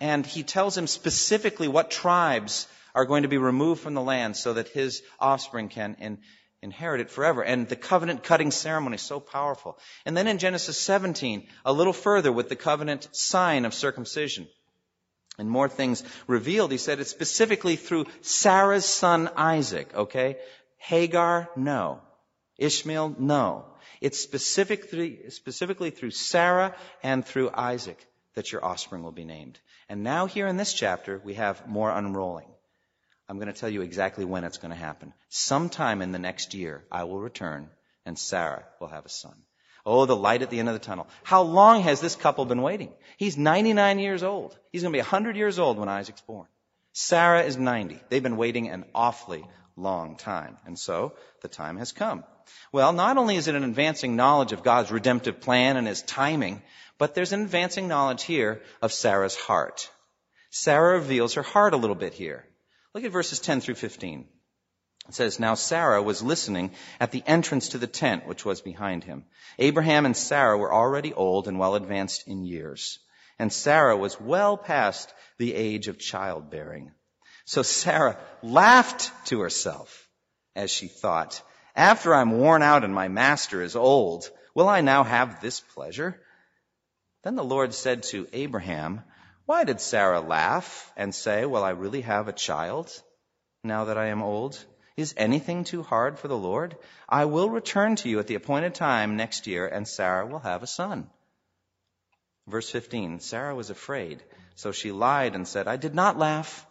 [0.00, 4.36] And he tells him specifically what tribes are going to be removed from the land
[4.36, 6.18] so that his offspring can in,
[6.62, 7.42] inherit it forever.
[7.42, 9.78] And the covenant cutting ceremony is so powerful.
[10.06, 14.48] And then in Genesis 17, a little further with the covenant sign of circumcision.
[15.38, 16.70] And more things revealed.
[16.70, 20.36] He said it's specifically through Sarah's son Isaac, okay?
[20.78, 22.00] Hagar, no.
[22.56, 23.64] Ishmael, no.
[24.00, 27.98] It's specifically, specifically through Sarah and through Isaac
[28.34, 29.58] that your offspring will be named.
[29.88, 32.48] And now here in this chapter, we have more unrolling.
[33.28, 35.12] I'm going to tell you exactly when it's going to happen.
[35.28, 37.70] Sometime in the next year, I will return
[38.04, 39.34] and Sarah will have a son.
[39.86, 41.06] Oh, the light at the end of the tunnel.
[41.22, 42.92] How long has this couple been waiting?
[43.18, 44.56] He's 99 years old.
[44.72, 46.46] He's going to be 100 years old when Isaac's born.
[46.92, 48.00] Sarah is 90.
[48.08, 49.44] They've been waiting an awfully
[49.76, 50.56] long time.
[50.64, 52.24] And so the time has come.
[52.72, 56.62] Well, not only is it an advancing knowledge of God's redemptive plan and his timing,
[56.98, 59.90] but there's an advancing knowledge here of Sarah's heart.
[60.50, 62.46] Sarah reveals her heart a little bit here.
[62.94, 64.28] Look at verses 10 through 15.
[65.08, 69.04] It says, Now Sarah was listening at the entrance to the tent which was behind
[69.04, 69.24] him.
[69.58, 73.00] Abraham and Sarah were already old and well advanced in years.
[73.38, 76.92] and Sarah was well past the age of childbearing.
[77.44, 80.08] So Sarah laughed to herself
[80.54, 81.42] as she thought,
[81.76, 86.20] after I'm worn out and my master is old, will I now have this pleasure?
[87.24, 89.02] Then the Lord said to Abraham,
[89.46, 92.92] why did Sarah laugh and say, will I really have a child
[93.62, 94.62] now that I am old?
[94.94, 96.76] Is anything too hard for the Lord?
[97.08, 100.62] I will return to you at the appointed time next year and Sarah will have
[100.62, 101.08] a son.
[102.46, 104.22] Verse 15, Sarah was afraid,
[104.54, 106.66] so she lied and said, I did not laugh.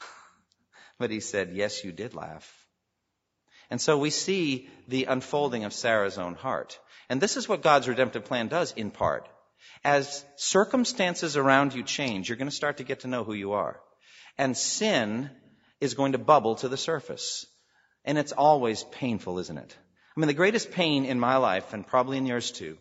[0.98, 2.50] but he said, yes, you did laugh.
[3.68, 6.80] And so we see the unfolding of Sarah's own heart.
[7.10, 9.28] And this is what God's redemptive plan does in part.
[9.84, 13.52] As circumstances around you change, you're going to start to get to know who you
[13.52, 13.80] are.
[14.38, 15.30] And sin
[15.80, 17.46] is going to bubble to the surface.
[18.04, 19.76] And it's always painful, isn't it?
[20.16, 22.76] I mean, the greatest pain in my life, and probably in yours too,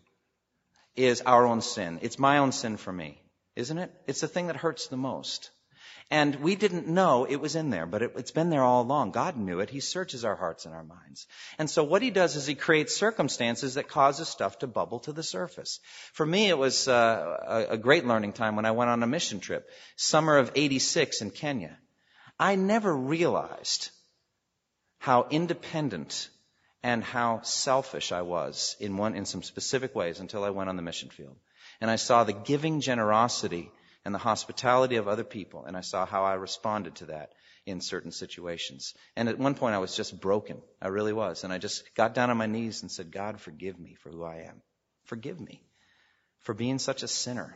[0.96, 2.00] is our own sin.
[2.02, 3.22] It's my own sin for me,
[3.56, 3.92] isn't it?
[4.08, 5.50] It's the thing that hurts the most.
[6.12, 9.12] And we didn't know it was in there, but it, has been there all along.
[9.12, 9.70] God knew it.
[9.70, 11.26] He searches our hearts and our minds.
[11.58, 15.14] And so what he does is he creates circumstances that causes stuff to bubble to
[15.14, 15.80] the surface.
[16.12, 19.08] For me, it was uh, a, a great learning time when I went on a
[19.08, 21.78] mission trip, summer of 86 in Kenya.
[22.38, 23.90] I never realized
[25.00, 26.30] how independent
[26.84, 30.76] and how selfish I was in one, in some specific ways until I went on
[30.76, 31.38] the mission field.
[31.80, 33.72] And I saw the giving generosity
[34.06, 37.34] and the hospitality of other people, and I saw how I responded to that
[37.66, 38.94] in certain situations.
[39.16, 40.62] And at one point I was just broken.
[40.82, 41.44] I really was.
[41.44, 44.24] And I just got down on my knees and said, God, forgive me for who
[44.24, 44.62] I am.
[45.06, 45.64] Forgive me
[46.40, 47.56] for being such a sinner.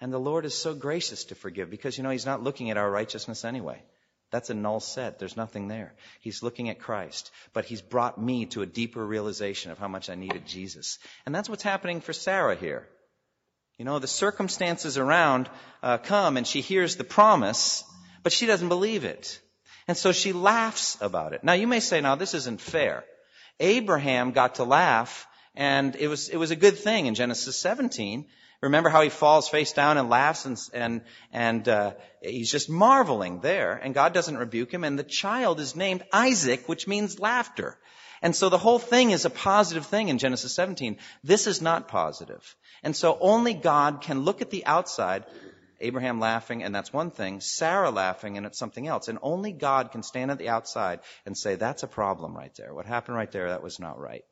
[0.00, 2.76] And the Lord is so gracious to forgive because, you know, He's not looking at
[2.76, 3.82] our righteousness anyway.
[4.30, 5.18] That's a null set.
[5.18, 5.94] There's nothing there.
[6.20, 7.30] He's looking at Christ.
[7.52, 10.98] But he's brought me to a deeper realization of how much I needed Jesus.
[11.24, 12.88] And that's what's happening for Sarah here.
[13.78, 15.50] You know, the circumstances around
[15.82, 17.84] uh, come and she hears the promise,
[18.22, 19.40] but she doesn't believe it.
[19.86, 21.44] And so she laughs about it.
[21.44, 23.04] Now you may say, now this isn't fair.
[23.60, 28.26] Abraham got to laugh and it was, it was a good thing in Genesis 17
[28.62, 33.40] Remember how he falls face down and laughs and, and, and uh, he's just marveling
[33.40, 37.78] there and God doesn't rebuke him and the child is named Isaac, which means laughter.
[38.22, 40.98] And so the whole thing is a positive thing in Genesis 17.
[41.22, 42.56] This is not positive.
[42.82, 45.24] And so only God can look at the outside,
[45.80, 49.08] Abraham laughing, and that's one thing, Sarah laughing, and it's something else.
[49.08, 52.72] And only God can stand at the outside and say, that's a problem right there.
[52.74, 54.24] What happened right there, that was not right.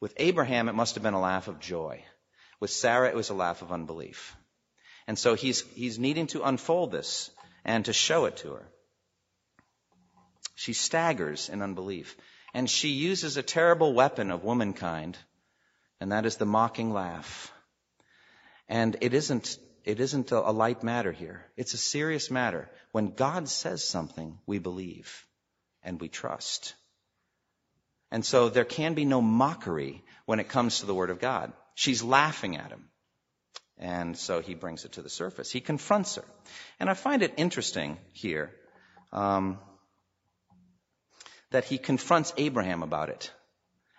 [0.00, 2.04] With Abraham, it must have been a laugh of joy.
[2.60, 4.36] With Sarah, it was a laugh of unbelief.
[5.06, 7.30] And so he's, he's needing to unfold this
[7.64, 8.68] and to show it to her.
[10.54, 12.16] She staggers in unbelief.
[12.52, 15.16] And she uses a terrible weapon of womankind,
[16.00, 17.52] and that is the mocking laugh.
[18.68, 21.44] And it isn't, it isn't a, light matter here.
[21.56, 22.70] It's a serious matter.
[22.92, 25.26] When God says something, we believe
[25.82, 26.74] and we trust.
[28.10, 31.52] And so there can be no mockery when it comes to the Word of God.
[31.74, 32.88] She's laughing at him.
[33.78, 35.50] And so he brings it to the surface.
[35.50, 36.24] He confronts her.
[36.78, 38.52] And I find it interesting here
[39.12, 39.58] um,
[41.50, 43.30] that he confronts Abraham about it.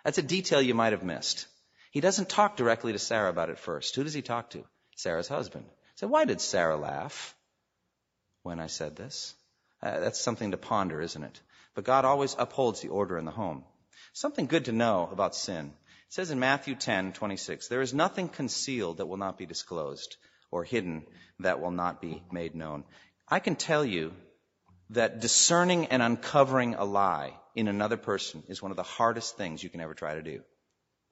[0.04, 1.46] That's a detail you might have missed.
[1.90, 3.94] He doesn't talk directly to Sarah about it first.
[3.94, 4.64] Who does he talk to?
[4.96, 5.66] Sarah's husband.
[5.96, 7.36] So why did Sarah laugh
[8.42, 9.34] when I said this?
[9.82, 11.40] Uh, that's something to ponder, isn't it?
[11.74, 13.64] But God always upholds the order in the home.
[14.12, 15.72] Something good to know about sin
[16.12, 20.16] it says in Matthew 10, 26, there is nothing concealed that will not be disclosed
[20.50, 21.06] or hidden
[21.38, 22.84] that will not be made known.
[23.26, 24.12] I can tell you
[24.92, 29.62] that discerning and uncovering a lie in another person is one of the hardest things
[29.62, 30.40] you can ever try to do.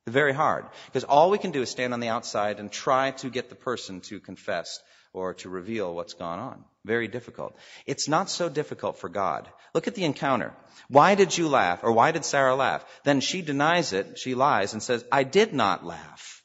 [0.07, 0.67] Very hard.
[0.87, 3.55] Because all we can do is stand on the outside and try to get the
[3.55, 4.81] person to confess
[5.13, 6.65] or to reveal what's gone on.
[6.85, 7.57] Very difficult.
[7.87, 9.49] It's not so difficult for God.
[9.75, 10.55] Look at the encounter.
[10.89, 11.81] Why did you laugh?
[11.83, 12.85] Or why did Sarah laugh?
[13.05, 14.19] Then she denies it.
[14.19, 16.43] She lies and says, I did not laugh.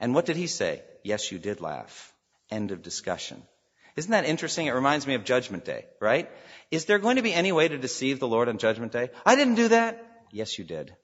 [0.00, 0.82] And what did he say?
[1.04, 2.12] Yes, you did laugh.
[2.50, 3.42] End of discussion.
[4.00, 4.66] Isn't that interesting?
[4.66, 6.30] It reminds me of Judgment Day, right?
[6.70, 9.10] Is there going to be any way to deceive the Lord on Judgment Day?
[9.26, 10.02] I didn't do that.
[10.30, 10.94] Yes, you did.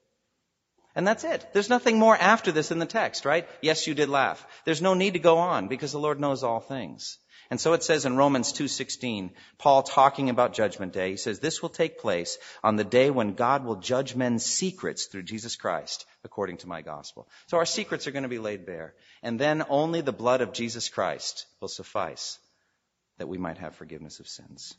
[0.95, 1.45] And that's it.
[1.53, 3.47] There's nothing more after this in the text, right?
[3.61, 4.43] Yes, you did laugh.
[4.65, 7.19] There's no need to go on because the Lord knows all things.
[7.51, 9.29] And so it says in Romans 2:16,
[9.59, 13.35] Paul talking about judgment day, he says this will take place on the day when
[13.35, 17.29] God will judge men's secrets through Jesus Christ according to my gospel.
[17.45, 20.51] So our secrets are going to be laid bare, and then only the blood of
[20.51, 22.39] Jesus Christ will suffice
[23.17, 24.75] that we might have forgiveness of sins.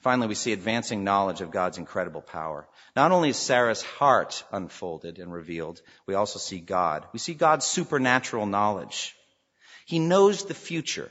[0.00, 2.68] Finally, we see advancing knowledge of God's incredible power.
[2.94, 7.06] Not only is Sarah's heart unfolded and revealed, we also see God.
[7.12, 9.16] We see God's supernatural knowledge.
[9.86, 11.10] He knows the future.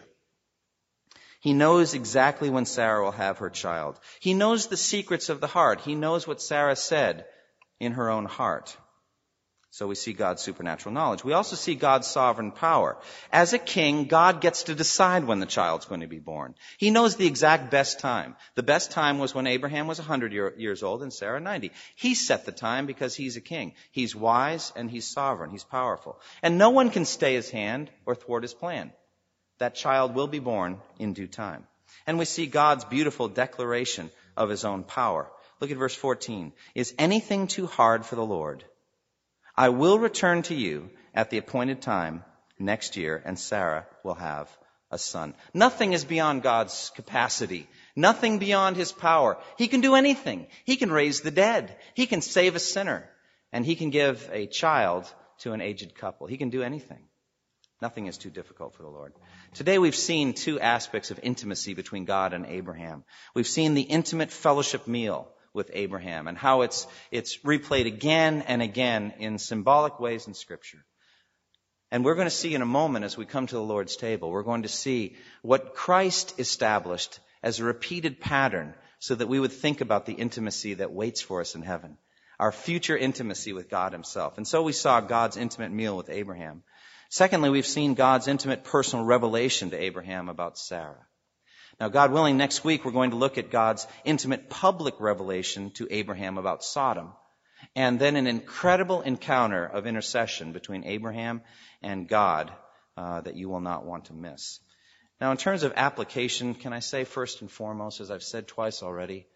[1.42, 4.00] He knows exactly when Sarah will have her child.
[4.20, 5.82] He knows the secrets of the heart.
[5.82, 7.26] He knows what Sarah said
[7.80, 8.78] in her own heart.
[9.70, 11.24] So we see God's supernatural knowledge.
[11.24, 12.98] We also see God's sovereign power.
[13.32, 16.56] As a king, God gets to decide when the child's going to be born.
[16.78, 18.36] He knows the exact best time.
[18.56, 21.72] The best time was when Abraham was 100 year, years old and Sarah 90.
[21.96, 23.74] He set the time because he's a king.
[23.92, 25.52] He's wise and he's sovereign.
[25.52, 26.20] He's powerful.
[26.42, 28.94] And no one can stay his hand or thwart his plan.
[29.60, 31.68] That child will be born in due time.
[32.06, 35.30] And we see God's beautiful declaration of his own power.
[35.60, 36.54] Look at verse 14.
[36.74, 38.64] Is anything too hard for the Lord?
[39.58, 42.24] I will return to you at the appointed time
[42.60, 44.56] next year, and Sarah will have
[44.92, 45.34] a son.
[45.54, 47.68] Nothing is beyond God's capacity.
[47.96, 49.38] Nothing beyond His power.
[49.58, 50.48] He can do anything.
[50.66, 51.76] He can raise the dead.
[51.96, 53.10] He can save a sinner.
[53.52, 56.28] And He can give a child to an aged couple.
[56.28, 57.08] He can do anything.
[57.82, 59.14] Nothing is too difficult for the Lord.
[59.54, 63.04] Today we've seen two aspects of intimacy between God and Abraham.
[63.36, 68.62] We've seen the intimate fellowship meal with Abraham and how it's, it's replayed again and
[68.62, 70.86] again in symbolic ways in Scripture.
[71.92, 74.30] And we're going to see in a moment as we come to the Lord's table,
[74.30, 79.52] we're going to see what Christ established as a repeated pattern so that we would
[79.52, 81.98] think about the intimacy that waits for us in heaven.
[82.40, 84.38] Our future intimacy with God Himself.
[84.38, 86.64] And so we saw God's intimate meal with Abraham.
[87.10, 91.08] Secondly, we've seen God's intimate personal revelation to Abraham about Sarah.
[91.80, 95.88] Now, God willing, next week we're going to look at God's intimate public revelation to
[95.92, 97.12] Abraham about Sodom.
[97.76, 101.42] And then an incredible encounter of intercession between Abraham
[101.84, 102.52] and God
[102.96, 104.60] uh, that you will not want to miss.
[105.22, 108.82] Now, in terms of application, can I say first and foremost, as I've said twice
[108.82, 109.28] already,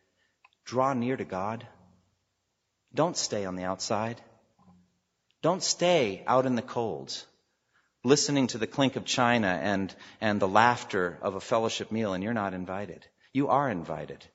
[0.65, 1.67] draw near to God.
[2.93, 4.19] Don't stay on the outside.
[5.41, 7.23] Don't stay out in the cold
[8.04, 12.24] listening to the clink of china and, and the laughter of a fellowship meal, and
[12.24, 13.06] you're not invited.
[13.34, 14.26] You are invited.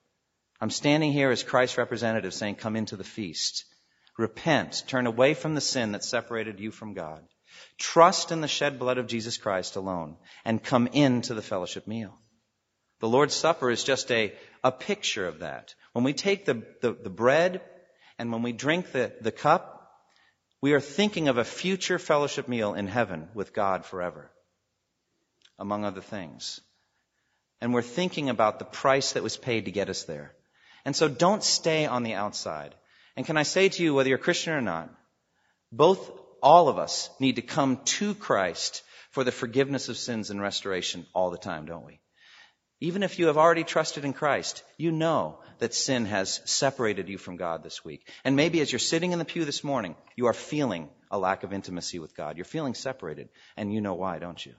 [0.61, 3.65] I'm standing here as Christ's representative saying, Come into the feast.
[4.17, 4.85] Repent.
[4.87, 7.23] Turn away from the sin that separated you from God.
[7.79, 12.19] Trust in the shed blood of Jesus Christ alone and come into the fellowship meal.
[13.01, 14.33] The Lord's Supper is just a,
[14.65, 15.75] a picture of that.
[15.93, 17.61] When we take the, the, the bread
[18.19, 19.76] and when we drink the, the cup,
[20.61, 24.31] we are thinking of a future fellowship meal in heaven with God forever,
[25.59, 26.61] among other things.
[27.61, 30.33] And we're thinking about the price that was paid to get us there.
[30.85, 32.75] And so don't stay on the outside.
[33.17, 34.91] And can I say to you, whether you're Christian or not,
[35.73, 36.11] both,
[36.43, 41.07] all of us need to come to Christ for the forgiveness of sins and restoration
[41.15, 42.01] all the time, don't we?
[42.81, 47.17] Even if you have already trusted in Christ, you know that sin has separated you
[47.17, 48.07] from God this week.
[48.23, 51.43] And maybe as you're sitting in the pew this morning, you are feeling a lack
[51.43, 52.37] of intimacy with God.
[52.37, 54.53] You're feeling separated, and you know why, don't you?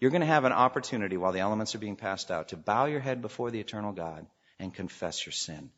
[0.00, 2.86] You're going to have an opportunity while the elements are being passed out to bow
[2.86, 4.26] your head before the eternal God
[4.58, 5.70] and confess your sin.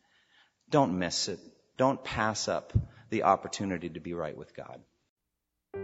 [0.71, 1.41] Don't miss it.
[1.77, 2.73] Don't pass up
[3.11, 4.81] the opportunity to be right with God.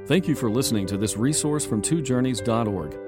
[0.06, 3.07] Thank you for listening to this resource from twojourneys.org.